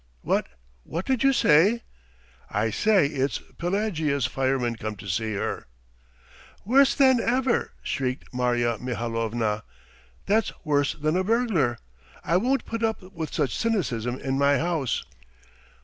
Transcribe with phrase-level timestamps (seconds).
[0.23, 0.47] "What!
[0.83, 1.83] what did you say?"
[2.49, 5.67] "I say it's Pelagea's fireman come to see her."
[6.65, 9.61] "Worse than ever!" shrieked Marya Mihalovna.
[10.25, 11.77] "That's worse than a burglar!
[12.23, 15.03] I won't put up with cynicism in my house!"